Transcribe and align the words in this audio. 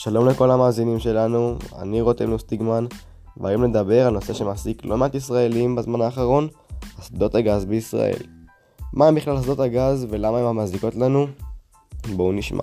שלום 0.00 0.28
לכל 0.28 0.50
המאזינים 0.50 0.98
שלנו, 0.98 1.58
אני 1.78 2.00
רותם 2.00 2.30
לוסטיגמן, 2.30 2.86
והיום 3.36 3.64
נדבר 3.64 4.06
על 4.06 4.14
נושא 4.14 4.34
שמעסיק 4.34 4.84
לא 4.84 4.96
מעט 4.96 5.14
ישראלים 5.14 5.76
בזמן 5.76 6.00
האחרון, 6.00 6.48
אסדות 7.00 7.34
הגז 7.34 7.64
בישראל. 7.64 8.22
מה 8.92 9.12
בכלל 9.12 9.38
אסדות 9.38 9.58
הגז 9.58 10.06
ולמה 10.10 10.38
הן 10.38 10.44
המזיקות 10.44 10.94
לנו? 10.94 11.26
בואו 12.16 12.32
נשמע. 12.32 12.62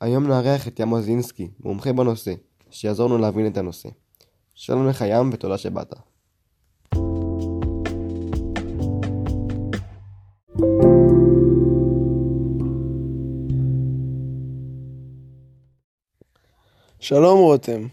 היום 0.00 0.26
נארח 0.26 0.68
את 0.68 0.80
ים 0.80 1.00
זינסקי, 1.00 1.50
מומחה 1.60 1.92
בנושא, 1.92 2.34
שיעזור 2.70 3.08
לנו 3.08 3.18
להבין 3.18 3.46
את 3.46 3.56
הנושא. 3.56 3.88
שלום 4.54 4.88
לך 4.88 5.04
ים 5.08 5.30
ותודה 5.32 5.58
שבאת. 5.58 6.09
שלום 17.00 17.38
רותם. 17.38 17.86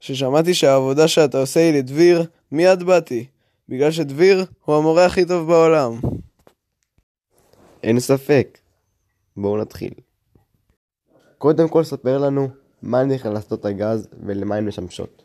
כששמעתי 0.00 0.54
שהעבודה 0.54 1.08
שאתה 1.08 1.38
עושה 1.38 1.60
היא 1.60 1.78
לדביר, 1.78 2.24
מיד 2.52 2.82
באתי. 2.82 3.26
בגלל 3.68 3.90
שדביר 3.90 4.44
הוא 4.64 4.76
המורה 4.76 5.06
הכי 5.06 5.24
טוב 5.24 5.48
בעולם. 5.48 6.00
אין 7.82 8.00
ספק. 8.00 8.58
בואו 9.36 9.56
נתחיל. 9.56 9.90
קודם 11.38 11.68
כל 11.68 11.84
ספר 11.84 12.18
לנו 12.18 12.48
מה 12.82 13.04
נכלל 13.04 13.38
אסדות 13.38 13.64
הגז 13.64 14.08
ולמה 14.26 14.56
הן 14.56 14.64
משמשות. 14.64 15.22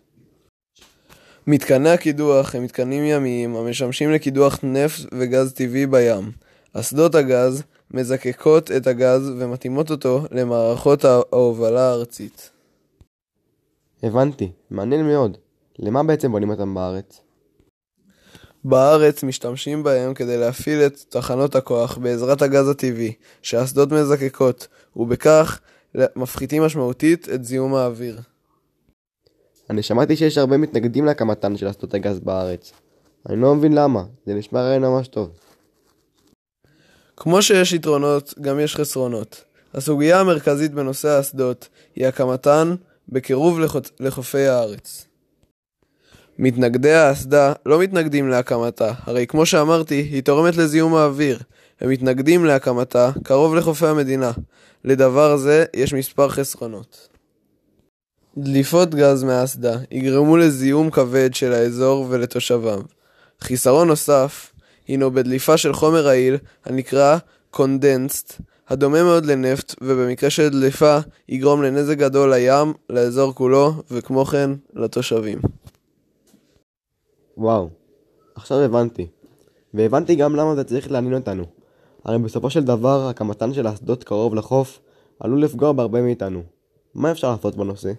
מתקני 1.47 1.89
הקידוח 1.89 2.55
הם 2.55 2.63
מתקנים 2.63 3.03
ימיים 3.03 3.55
המשמשים 3.55 4.11
לקידוח 4.11 4.59
נפט 4.63 5.09
וגז 5.11 5.53
טבעי 5.53 5.87
בים. 5.87 6.31
אסדות 6.73 7.15
הגז 7.15 7.63
מזקקות 7.91 8.71
את 8.71 8.87
הגז 8.87 9.29
ומתאימות 9.37 9.91
אותו 9.91 10.25
למערכות 10.31 11.05
ההובלה 11.05 11.89
הארצית. 11.89 12.58
הבנתי, 14.03 14.51
מעניין 14.69 15.07
מאוד. 15.07 15.37
למה 15.79 16.03
בעצם 16.03 16.31
בונים 16.31 16.49
אותם 16.49 16.73
בארץ? 16.73 17.21
בארץ 18.63 19.23
משתמשים 19.23 19.83
בהם 19.83 20.13
כדי 20.13 20.37
להפעיל 20.37 20.79
את 20.85 20.99
תחנות 21.09 21.55
הכוח 21.55 21.97
בעזרת 21.97 22.41
הגז 22.41 22.69
הטבעי 22.69 23.13
שהאסדות 23.41 23.91
מזקקות, 23.91 24.67
ובכך 24.95 25.59
מפחיתים 26.15 26.63
משמעותית 26.63 27.29
את 27.29 27.43
זיהום 27.43 27.75
האוויר. 27.75 28.19
אני 29.69 29.83
שמעתי 29.83 30.15
שיש 30.15 30.37
הרבה 30.37 30.57
מתנגדים 30.57 31.05
להקמתן 31.05 31.57
של 31.57 31.69
אסדות 31.69 31.93
הגז 31.93 32.19
בארץ. 32.19 32.71
אני 33.29 33.41
לא 33.41 33.55
מבין 33.55 33.73
למה, 33.73 34.03
זה 34.25 34.33
נשמע 34.33 34.61
רעיון 34.61 34.81
ממש 34.81 35.07
טוב. 35.07 35.29
כמו 37.17 37.41
שיש 37.41 37.73
יתרונות, 37.73 38.33
גם 38.41 38.59
יש 38.59 38.75
חסרונות. 38.75 39.43
הסוגיה 39.73 40.19
המרכזית 40.19 40.73
בנושא 40.73 41.07
האסדות 41.07 41.67
היא 41.95 42.07
הקמתן 42.07 42.75
בקירוב 43.11 43.59
לחופי 43.99 44.47
הארץ. 44.47 45.05
מתנגדי 46.39 46.93
האסדה 46.93 47.53
לא 47.65 47.79
מתנגדים 47.79 48.29
להקמתה, 48.29 48.91
הרי 49.03 49.27
כמו 49.27 49.45
שאמרתי, 49.45 49.95
היא 49.95 50.23
תורמת 50.23 50.57
לזיהום 50.57 50.95
האוויר. 50.95 51.39
הם 51.81 51.89
מתנגדים 51.89 52.45
להקמתה 52.45 53.11
קרוב 53.23 53.55
לחופי 53.55 53.87
המדינה. 53.87 54.31
לדבר 54.85 55.37
זה 55.37 55.65
יש 55.73 55.93
מספר 55.93 56.29
חסרונות. 56.29 57.07
דליפות 58.37 58.95
גז 58.95 59.23
מהאסדה 59.23 59.77
יגרמו 59.91 60.37
לזיהום 60.37 60.89
כבד 60.89 61.33
של 61.33 61.53
האזור 61.53 62.07
ולתושביו. 62.09 62.81
חיסרון 63.41 63.87
נוסף 63.87 64.51
הינו 64.87 65.11
בדליפה 65.11 65.57
של 65.57 65.73
חומר 65.73 66.05
רעיל 66.05 66.37
הנקרא 66.65 67.17
קונדנסט, 67.51 68.41
הדומה 68.69 69.03
מאוד 69.03 69.25
לנפט, 69.25 69.75
ובמקרה 69.81 70.29
של 70.29 70.49
דליפה 70.49 70.97
יגרום 71.29 71.63
לנזק 71.63 71.97
גדול 71.97 72.33
לים, 72.33 72.73
לאזור 72.89 73.33
כולו, 73.33 73.73
וכמו 73.91 74.25
כן 74.25 74.51
לתושבים. 74.73 75.39
וואו, 77.37 77.69
עכשיו 78.35 78.59
הבנתי. 78.59 79.07
והבנתי 79.73 80.15
גם 80.15 80.35
למה 80.35 80.55
זה 80.55 80.63
צריך 80.63 80.91
לעניין 80.91 81.13
אותנו. 81.13 81.43
הרי 82.05 82.17
בסופו 82.17 82.49
של 82.49 82.63
דבר, 82.63 83.07
הקמתן 83.07 83.53
של 83.53 83.67
האסדות 83.67 84.03
קרוב 84.03 84.35
לחוף 84.35 84.79
עלול 85.19 85.43
לפגוע 85.43 85.71
בהרבה 85.71 86.01
מאיתנו. 86.01 86.43
מה 86.95 87.11
אפשר 87.11 87.31
לעשות 87.31 87.55
בנושא? 87.55 87.91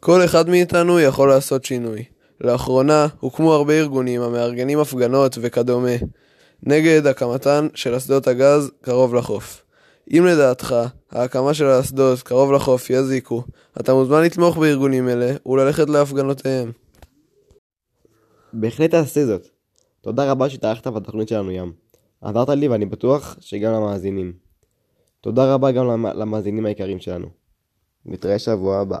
כל 0.00 0.24
אחד 0.24 0.48
מאיתנו 0.48 1.00
יכול 1.00 1.28
לעשות 1.28 1.64
שינוי. 1.64 2.04
לאחרונה 2.40 3.06
הוקמו 3.20 3.52
הרבה 3.52 3.78
ארגונים 3.78 4.22
המארגנים 4.22 4.78
הפגנות 4.78 5.38
וכדומה 5.40 5.96
נגד 6.62 7.06
הקמתן 7.06 7.68
של 7.74 7.96
אסדות 7.96 8.26
הגז 8.26 8.70
קרוב 8.82 9.14
לחוף. 9.14 9.62
אם 10.12 10.24
לדעתך 10.26 10.74
ההקמה 11.10 11.54
של 11.54 11.66
האסדות 11.66 12.22
קרוב 12.22 12.52
לחוף 12.52 12.90
יזיקו, 12.90 13.42
אתה 13.80 13.94
מוזמן 13.94 14.22
לתמוך 14.22 14.56
בארגונים 14.56 15.08
אלה 15.08 15.32
וללכת 15.46 15.88
להפגנותיהם. 15.88 16.72
בהחלט 18.52 18.90
תעשה 18.90 19.26
זאת. 19.26 19.46
תודה 20.00 20.30
רבה 20.30 20.50
שהתארחת 20.50 20.86
בתוכנית 20.86 21.28
שלנו 21.28 21.50
ים. 21.50 21.72
עזרת 22.20 22.48
לי 22.48 22.68
ואני 22.68 22.86
בטוח 22.86 23.36
שגם 23.40 23.72
למאזינים. 23.72 24.32
תודה 25.20 25.54
רבה 25.54 25.72
גם 25.72 26.06
למאזינים 26.06 26.66
היקרים 26.66 27.00
שלנו. 27.00 27.26
נתראה 28.06 28.38
שבוע 28.38 28.78
הבא. 28.80 28.98